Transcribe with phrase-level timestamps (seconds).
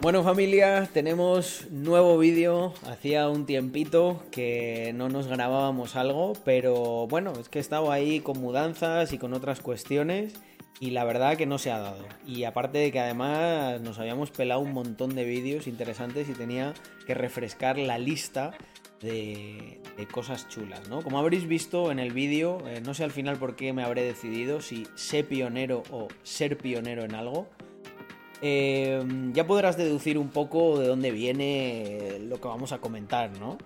[0.00, 2.72] Bueno familia, tenemos nuevo vídeo.
[2.86, 8.20] Hacía un tiempito que no nos grabábamos algo, pero bueno, es que he estado ahí
[8.20, 10.34] con mudanzas y con otras cuestiones
[10.78, 12.06] y la verdad que no se ha dado.
[12.24, 16.74] Y aparte de que además nos habíamos pelado un montón de vídeos interesantes y tenía
[17.04, 18.52] que refrescar la lista
[19.00, 19.80] de,
[20.12, 21.02] cosas chulas, ¿no?
[21.02, 24.04] Como habréis visto en el vídeo, eh, no sé al final por qué me habré
[24.04, 27.48] decidido si sé pionero o ser pionero en algo.
[28.40, 33.58] Em, ya podrás deducir un poco de dónde viene lo que vamos a comentar, ¿no?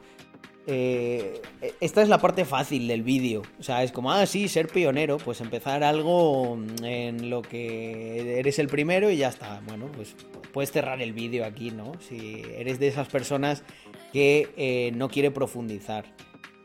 [0.67, 1.43] Eh,
[1.81, 3.43] esta es la parte fácil del vídeo.
[3.59, 8.59] O sea, es como, ah, sí, ser pionero, pues empezar algo en lo que eres
[8.59, 9.61] el primero y ya está.
[9.67, 10.15] Bueno, pues
[10.53, 11.93] puedes cerrar el vídeo aquí, ¿no?
[12.01, 13.65] Si eres de esas personas
[14.13, 16.05] que eh, no quiere profundizar.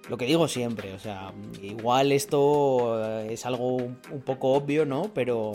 [0.09, 5.11] Lo que digo siempre, o sea, igual esto es algo un poco obvio, ¿no?
[5.13, 5.51] Pero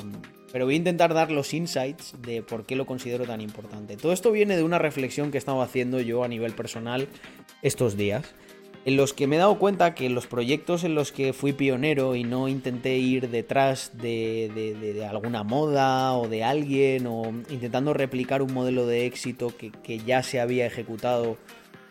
[0.53, 3.97] pero voy a intentar dar los insights de por qué lo considero tan importante.
[3.97, 7.09] Todo esto viene de una reflexión que he estado haciendo yo a nivel personal
[7.63, 8.35] estos días,
[8.85, 12.17] en los que me he dado cuenta que los proyectos en los que fui pionero
[12.17, 18.53] y no intenté ir detrás de, alguna moda o de alguien o intentando replicar un
[18.53, 21.39] modelo de éxito que, ya se había ejecutado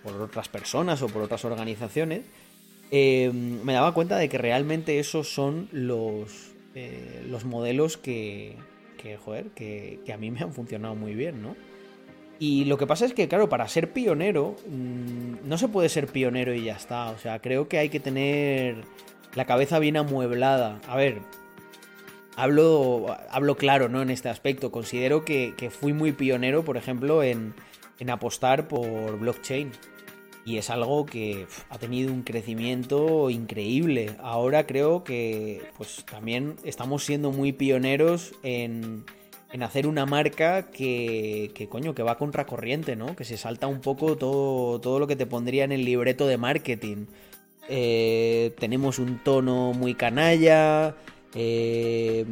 [0.04, 2.22] por otras personas o por otras organizaciones,
[2.92, 8.56] eh, me daba cuenta de que realmente esos son los, eh, los modelos que,
[8.98, 11.56] que a mí me han funcionado muy bien, ¿no?
[12.42, 16.08] Y lo que pasa es que, claro, para ser pionero, mm, no se puede ser
[16.08, 17.12] pionero y ya está.
[17.12, 18.78] O sea, creo que hay que tener
[19.36, 20.82] la cabeza bien amueblada.
[20.88, 21.20] A ver,
[22.36, 24.02] hablo, hablo claro, ¿no?
[24.02, 24.72] En este aspecto.
[24.72, 27.54] Considero que, fui muy pionero, por ejemplo, en
[28.10, 29.72] apostar por blockchain
[30.46, 34.16] y es algo que ha tenido un crecimiento increíble.
[34.22, 39.06] Ahora creo que pues también estamos siendo muy pioneros en,
[39.52, 43.16] en hacer una marca que, que, coño, que va contracorriente, ¿no?
[43.16, 46.38] Que se salta un poco todo, todo lo que te pondría en el libreto de
[46.38, 47.06] marketing.
[47.70, 50.96] Eh, tenemos un tono muy canalla.
[51.36, 52.26] Eh,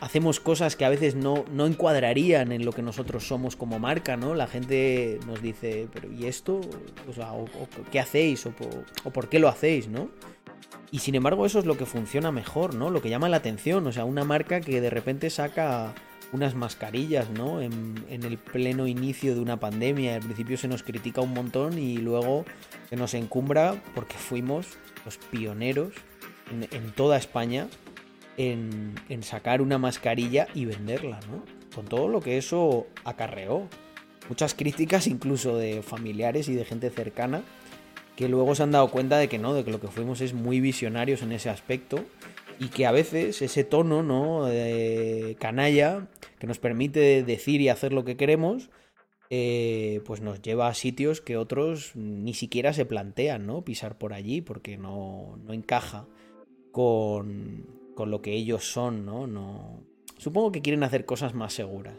[0.00, 4.16] hacemos cosas que a veces no, no encuadrarían en lo que nosotros somos como marca,
[4.16, 4.34] ¿no?
[4.34, 6.60] La gente nos dice, pero ¿y esto?
[7.08, 7.32] O sea,
[7.92, 8.46] ¿qué hacéis?
[8.46, 8.52] O,
[9.10, 10.10] por qué lo hacéis, no?
[10.90, 12.90] Y sin embargo eso es lo que funciona mejor, ¿no?
[12.90, 15.94] Lo que llama la atención, o sea, una marca que de repente saca
[16.32, 17.60] unas mascarillas, ¿no?
[17.60, 20.16] En, el pleno inicio de una pandemia.
[20.16, 22.44] Al principio se nos critica un montón y luego
[22.88, 24.66] se nos encumbra porque fuimos
[25.04, 25.92] los pioneros
[26.50, 27.68] en, en toda España
[28.48, 31.44] en, sacar una mascarilla y venderla, ¿no?
[31.74, 33.68] Con todo lo que eso acarreó.
[34.28, 37.42] Muchas críticas incluso de familiares y de gente cercana
[38.16, 40.34] que luego se han dado cuenta de que no, de que lo que fuimos es
[40.34, 42.04] muy visionarios en ese aspecto
[42.58, 44.46] y que a veces ese tono, ¿no?
[44.46, 46.06] De canalla
[46.38, 48.70] que nos permite decir y hacer lo que queremos,
[49.30, 53.64] eh, pues nos lleva a sitios que otros ni siquiera se plantean, ¿no?
[53.64, 56.06] Pisar por allí porque no, no encaja
[56.72, 59.26] con, con lo que ellos son, ¿no?
[59.26, 59.82] no...
[60.16, 61.92] Supongo que quieren hacer cosas más seguras.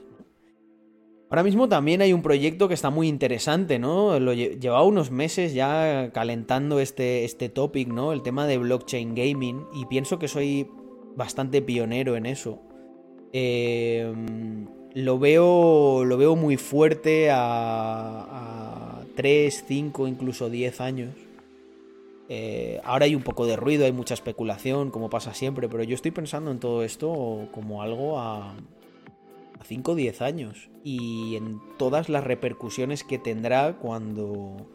[1.29, 4.19] Ahora mismo también hay un proyecto que está muy interesante, ¿no?
[4.19, 8.13] Lo llevaba unos meses ya calentando este, este topic, ¿no?
[8.13, 9.63] El tema de blockchain gaming.
[9.75, 10.67] Y pienso que soy
[11.15, 12.63] bastante pionero en eso.
[13.31, 21.09] Em, lo, veo, lo veo muy fuerte a, a 3, 5, incluso 10 años.
[22.33, 25.95] Eh, ahora hay un poco de ruido, hay mucha especulación, como pasa siempre, pero yo
[25.95, 28.55] estoy pensando en todo esto como algo a,
[29.65, 34.65] 5 o 10 años y en todas las repercusiones que tendrá cuando,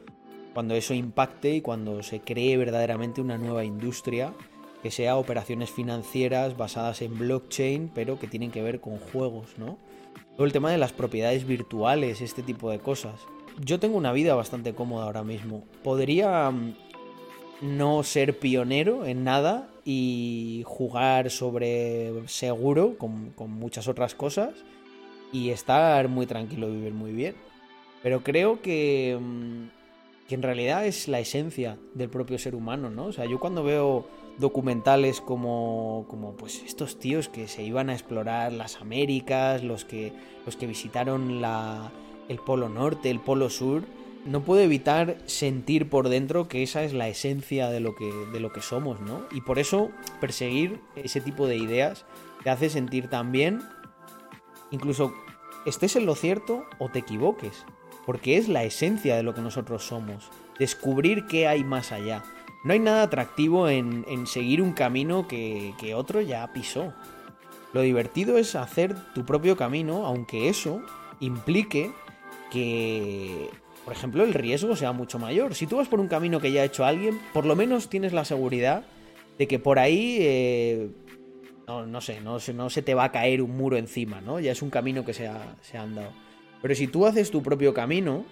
[0.52, 4.34] cuando eso impacte y cuando se cree verdaderamente una nueva industria
[4.82, 9.78] que sea operaciones financieras basadas en blockchain, pero que tienen que ver con juegos, ¿no?
[10.36, 13.14] Todo el tema de las propiedades virtuales, este tipo de cosas.
[13.58, 15.64] Yo tengo una vida bastante cómoda ahora mismo.
[15.82, 16.52] Podría
[17.60, 24.54] no ser pionero en nada y jugar sobre seguro con, muchas otras cosas
[25.32, 27.34] y estar muy tranquilo y vivir muy bien.
[28.02, 33.06] Pero creo que, mm, que en realidad es la esencia del propio ser humano, ¿no?
[33.06, 34.06] O sea, yo cuando veo
[34.38, 40.12] documentales como, como pues estos tíos que se iban a explorar las Américas, los que,
[40.44, 41.90] los que visitaron la,
[42.28, 43.84] el Polo Norte, el Polo Sur,
[44.26, 48.40] no puedo evitar sentir por dentro que esa es la esencia de lo que, de
[48.40, 49.24] lo que somos, ¿no?
[49.30, 49.90] Y por eso
[50.20, 52.04] perseguir ese tipo de ideas
[52.42, 53.62] te hace sentir también,
[54.70, 55.14] incluso
[55.64, 57.64] estés en lo cierto o te equivoques,
[58.04, 60.28] porque es la esencia de lo que nosotros somos,
[60.58, 62.22] descubrir qué hay más allá.
[62.64, 66.92] No hay nada atractivo en, en seguir un camino que, que otro ya pisó.
[67.72, 70.82] Lo divertido es hacer tu propio camino, aunque eso
[71.20, 71.92] implique
[72.50, 73.50] que,
[73.86, 75.54] por ejemplo, el riesgo sea mucho mayor.
[75.54, 78.12] Si tú vas por un camino que ya ha hecho alguien, por lo menos tienes
[78.12, 78.82] la seguridad
[79.38, 80.88] de que por ahí, eh,
[81.68, 84.40] no, sé, no, se te va a caer un muro encima, ¿no?
[84.40, 85.30] Ya es un camino que se
[85.62, 86.10] se ha andado.
[86.62, 88.24] Pero si tú haces tu propio camino,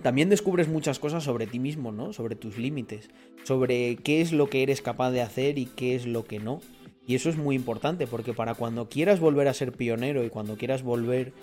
[0.00, 2.14] también descubres muchas cosas sobre ti mismo, ¿no?
[2.14, 3.10] Sobre tus límites,
[3.42, 6.62] sobre qué es lo que eres capaz de hacer y qué es lo que no.
[7.06, 10.56] Y eso es muy importante porque para cuando quieras volver a ser pionero y cuando
[10.56, 11.34] quieras volver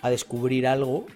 [0.00, 1.06] a descubrir algo,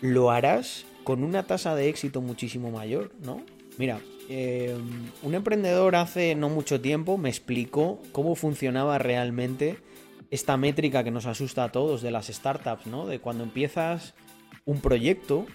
[0.00, 3.42] lo harás con una tasa de éxito muchísimo mayor, ¿no?
[3.78, 4.76] Mira, eh,
[5.22, 9.78] un emprendedor hace no mucho tiempo me explicó cómo funcionaba realmente
[10.30, 13.06] esta métrica que nos asusta a todos de las startups, ¿no?
[13.06, 14.14] De cuando empiezas
[14.64, 15.46] un proyecto,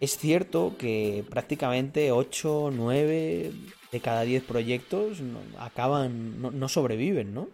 [0.00, 3.52] es cierto que prácticamente 8, 9
[3.92, 5.18] de cada 10 proyectos
[5.58, 7.48] acaban, no, sobreviven, ¿no?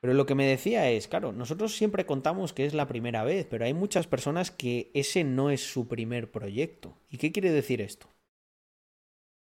[0.00, 3.46] Pero lo que me decía es, claro, nosotros siempre contamos que es la primera vez,
[3.48, 6.96] pero hay muchas personas que ese no es su primer proyecto.
[7.10, 8.06] ¿Y qué quiere decir esto?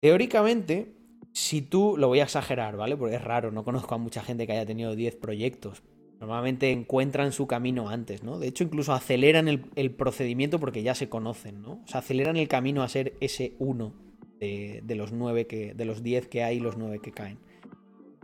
[0.00, 0.92] Teóricamente,
[1.32, 2.96] si tú, lo voy a exagerar, ¿vale?
[2.96, 5.82] Porque es raro, no conozco a mucha gente que haya tenido 10 proyectos,
[6.20, 8.38] Normalmente encuentran su camino antes, ¿no?
[8.38, 11.80] De hecho, incluso aceleran el, procedimiento porque ya se conocen, ¿no?
[11.82, 13.94] O sea, aceleran el camino a ser ese uno
[14.38, 15.72] de, los nueve que.
[15.72, 17.38] de los diez que hay y los nueve que caen.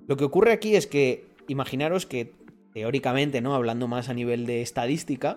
[0.07, 2.33] Lo que ocurre aquí es que, imaginaros que,
[2.75, 3.55] teóricamente, ¿no?
[3.55, 5.37] Hablando más a nivel de estadística,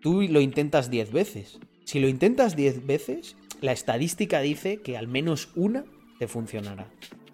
[0.00, 1.58] tú lo intentas diez veces.
[1.84, 5.84] Si lo intentas diez veces, la estadística dice que al menos una
[6.18, 6.88] te funcionará.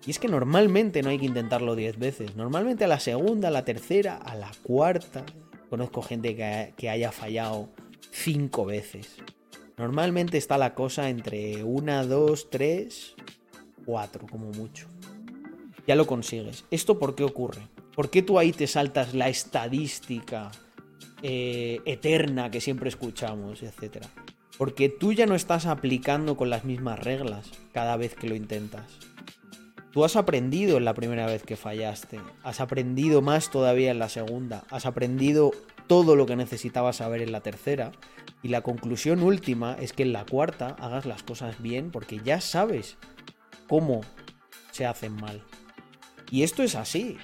[0.07, 2.37] Y es que normalmente no hay que intentarlo 10 veces.
[2.37, 5.27] Normalmente a la segunda, a la tercera, a la cuarta.
[5.69, 7.71] Conozco gente que, haya fallado
[8.13, 9.17] 5 veces.
[9.77, 13.15] Normalmente está la cosa entre 1, 2, 3,
[13.85, 14.87] 4 como mucho.
[15.87, 16.65] Ya lo consigues.
[16.71, 17.63] ¿Esto por qué ocurre?
[17.95, 20.51] ¿Por qué tú ahí te saltas la estadística
[21.23, 24.09] eh, eterna que siempre escuchamos, etcétera?
[24.59, 28.99] Porque tú ya no estás aplicando con las mismas reglas cada vez que lo intentas.
[29.93, 34.11] Tú has aprendido en la primera vez que fallaste, has aprendido más todavía en la
[34.11, 35.53] segunda, has aprendido
[35.87, 37.93] todo lo que necesitabas saber en la tercera
[38.43, 42.43] y la conclusión última es que en la cuarta hagas las cosas bien porque ya
[42.43, 42.99] sabes
[43.69, 44.03] cómo
[44.71, 45.43] se hacen mal.
[46.31, 47.17] Y esto es así.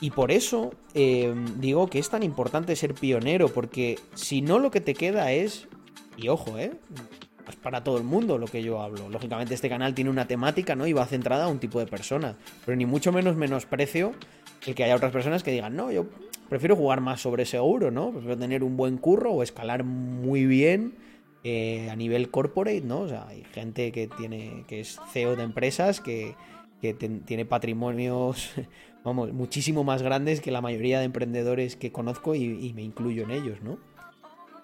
[0.00, 4.70] Y por eso eh, digo que es tan importante ser pionero porque si no lo
[4.70, 5.68] que te queda es,
[6.16, 6.72] y ojo, eh,
[7.62, 9.08] para todo el mundo lo que yo hablo.
[9.08, 10.86] Lógicamente este canal tiene una temática, ¿no?
[10.86, 12.36] Y va centrada a un tipo de persona.
[12.64, 14.12] Pero ni mucho menos menosprecio
[14.66, 16.06] el que haya otras personas que digan, no, yo
[16.48, 18.10] prefiero jugar más sobre seguro, ¿no?
[18.10, 20.94] Prefiero tener un buen curro o escalar muy bien
[21.44, 23.00] eh, a nivel corporate, ¿no?
[23.00, 26.34] O sea, hay gente que tiene, que es CEO de empresas que,
[26.80, 28.50] tiene patrimonios,
[29.04, 33.30] vamos, muchísimo más grandes que la mayoría de emprendedores que conozco y me incluyo en
[33.30, 33.78] ellos, ¿no?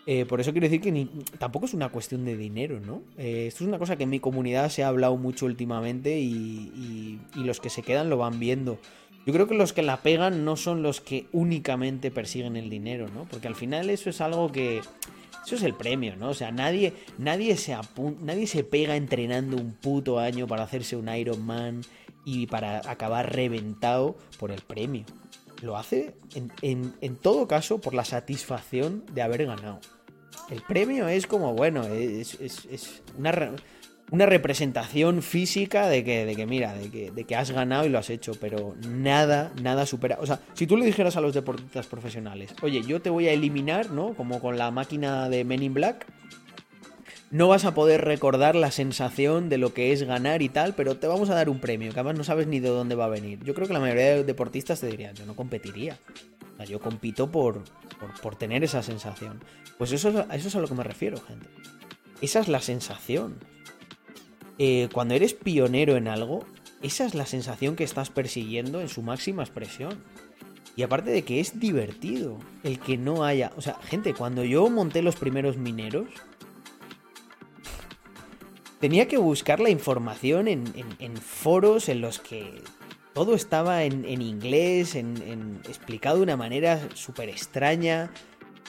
[0.08, 1.08] Eh, por eso quiero decir que
[1.38, 3.02] tampoco es una cuestión de dinero, ¿no?
[3.18, 7.18] Eh, esto es una cosa que en mi comunidad se ha hablado mucho últimamente y,
[7.34, 8.78] los que se quedan lo van viendo.
[9.26, 13.08] Yo creo que los que la pegan no son los que únicamente persiguen el dinero,
[13.12, 13.24] ¿no?
[13.24, 14.80] Porque al final eso es algo que...
[15.44, 16.30] Eso es el premio, ¿no?
[16.30, 17.76] O sea, nadie, nadie, se,
[18.20, 21.82] nadie se pega entrenando un puto año para hacerse un Iron Man
[22.26, 25.06] y para acabar reventado por el premio.
[25.62, 29.80] Lo hace en todo caso por la satisfacción de haber ganado.
[30.50, 32.38] El premio es como, bueno, es,
[33.18, 33.52] una,
[34.11, 37.88] una, representación física de que, de que mira, de que, de que, has ganado y
[37.88, 40.18] lo has hecho, pero nada, nada supera.
[40.21, 43.33] O sea, si tú le dijeras a los deportistas profesionales, oye, yo te voy a
[43.33, 44.14] eliminar, ¿no?
[44.14, 46.06] Como con la máquina de Men in Black,
[47.30, 50.97] no vas a poder recordar la sensación de lo que es ganar y tal, pero
[50.97, 53.09] te vamos a dar un premio, que además no sabes ni de dónde va a
[53.09, 53.42] venir.
[53.45, 55.99] Yo creo que la mayoría de deportistas te dirían, yo no competiría.
[56.54, 57.64] O sea, yo compito por,
[58.23, 59.42] por, tener esa sensación.
[59.76, 61.47] Pues eso, eso es a lo que me refiero, gente.
[62.23, 63.38] Esa es la sensación.
[64.59, 66.47] Eh, cuando eres pionero en algo,
[66.80, 70.02] esa es la sensación que estás persiguiendo en su máxima expresión.
[70.76, 73.52] Y aparte de que es divertido el que no haya...
[73.56, 76.06] O sea, gente, cuando yo monté los primeros mineros,
[78.80, 82.62] tenía que buscar la información en, foros en los que
[83.14, 88.11] todo estaba en, inglés, en, explicado de una manera súper extraña.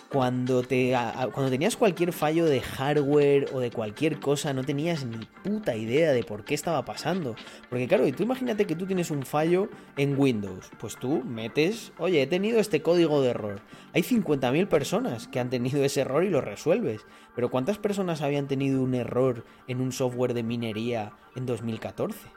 [0.09, 0.95] Cuando, te,
[1.33, 6.13] cuando tenías cualquier fallo de hardware o de cualquier cosa, no tenías ni puta idea
[6.13, 7.35] de por qué estaba pasando.
[7.69, 10.71] Porque claro, y tú imagínate que tú tienes un fallo en Windows.
[10.79, 13.61] Pues tú metes, oye, he tenido este código de error.
[13.93, 17.01] Hay 50.000 personas que han tenido ese error y lo resuelves.
[17.35, 22.29] Pero ¿cuántas personas habían tenido un error en un software de minería en 2014?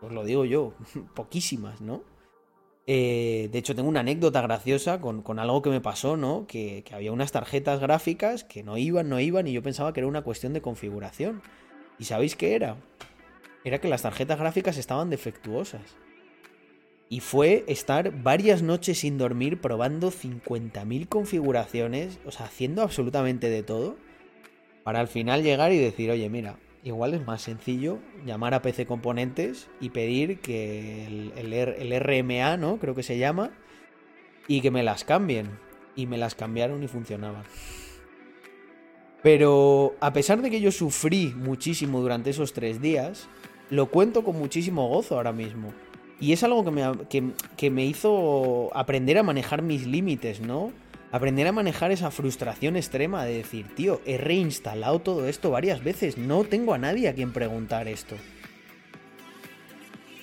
[0.00, 0.74] Os lo digo yo,
[1.14, 2.02] poquísimas, ¿no?
[2.86, 6.46] Eh, de hecho, tengo una anécdota graciosa con, algo que me pasó, ¿no?
[6.46, 10.00] Que, que, había unas tarjetas gráficas que no iban, no iban, y yo pensaba que
[10.00, 11.42] era una cuestión de configuración.
[11.98, 12.76] ¿Y sabéis qué era?
[13.64, 15.96] Era que las tarjetas gráficas estaban defectuosas.
[17.08, 23.62] Y fue estar varias noches sin dormir probando 50.000 configuraciones, o sea, haciendo absolutamente de
[23.62, 23.96] todo,
[24.84, 28.86] para al final llegar y decir, oye, mira, igual es más sencillo llamar a PC
[28.86, 32.78] Componentes y pedir que el, el, RMA, ¿no?
[32.78, 33.50] Creo que se llama,
[34.46, 35.50] y que me las cambien.
[35.96, 37.42] Y me las cambiaron y funcionaban.
[39.22, 43.28] Pero a pesar de que yo sufrí muchísimo durante esos tres días,
[43.70, 45.72] lo cuento con muchísimo gozo ahora mismo.
[46.20, 50.70] Y es algo que me, que, me hizo aprender a manejar mis límites, ¿no?
[51.16, 56.18] Aprender a manejar esa frustración extrema de decir, tío, he reinstalado todo esto varias veces,
[56.18, 58.16] no tengo a nadie a quien preguntar esto.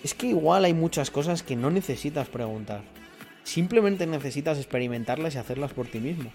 [0.04, 2.84] Es que igual hay muchas cosas que no necesitas preguntar.
[3.42, 6.32] Simplemente necesitas experimentarlas y hacerlas por ti mismo.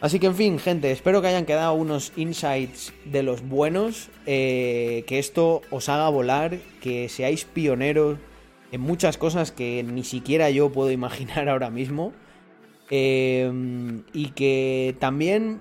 [0.00, 5.04] Así que en fin, gente, espero que hayan quedado unos insights de los buenos, eh,
[5.06, 8.16] que esto os haga volar, que seáis pioneros
[8.72, 12.14] en muchas cosas que ni siquiera yo puedo imaginar ahora mismo.
[12.90, 15.60] Em, y que también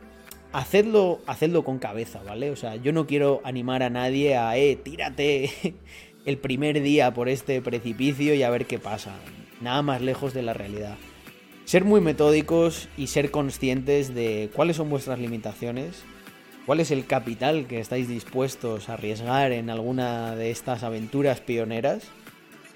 [0.51, 2.49] hacedlo, hacedlo con cabeza, ¿vale?
[2.49, 5.75] O sea, yo no quiero animar a nadie a, eh, tírate
[6.25, 9.13] el primer día por este precipicio y a ver qué pasa.
[9.61, 10.97] Nada más lejos de la realidad.
[11.65, 16.03] Ser muy metódicos y ser conscientes de cuáles son vuestras limitaciones,
[16.65, 22.09] cuál es el capital que estáis dispuestos a arriesgar en alguna de estas aventuras pioneras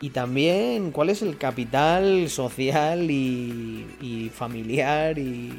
[0.04, 5.54] y también cuál es el capital social y, familiar y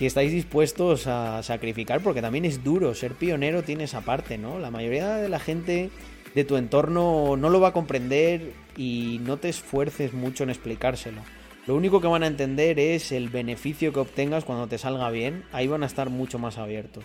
[0.00, 4.58] que estáis dispuestos a sacrificar, porque también es duro, ser pionero tiene esa parte, ¿no?
[4.58, 5.90] La mayoría de la gente
[6.34, 11.22] de tu entorno no lo va a comprender y no te esfuerces mucho en explicárselo.
[11.68, 15.44] Lo único que van a entender es el beneficio que obtengas cuando te salga bien,
[15.52, 17.04] ahí van a estar mucho más abiertos.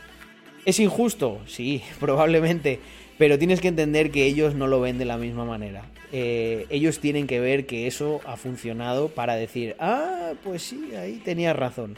[0.66, 1.40] ¿Es injusto?
[1.46, 2.80] Sí, probablemente,
[3.18, 5.86] pero tienes que entender que ellos no lo ven de la misma manera.
[6.12, 11.22] Eh, ellos tienen que ver que eso ha funcionado para decir, ah, pues sí, ahí
[11.24, 11.98] tenías razón.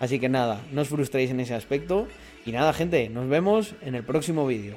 [0.00, 2.08] Así que nada, no os frustréis en ese aspecto.
[2.44, 4.76] Y nada, gente, nos vemos en el próximo vídeo.